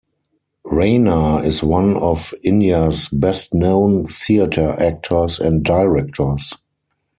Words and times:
Raina, 0.65 1.45
is 1.45 1.63
one 1.63 1.95
of 1.95 2.33
India's 2.41 3.07
best-known 3.07 4.07
theatre 4.07 4.69
actors 4.81 5.37
and 5.39 5.63
directors. 5.63 6.55